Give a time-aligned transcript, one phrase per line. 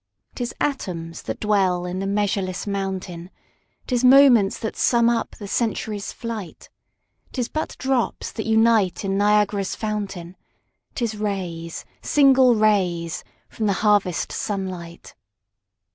[0.33, 3.29] 'Tis atoms that dwell in the measureless mountain,
[3.85, 6.71] 'Tis moments that sum up the century's flight;
[7.31, 10.35] 'Tis but drops that unite in Niagara's fountain,
[10.95, 15.13] 'Tis rays, single rays, from the harvest sun light.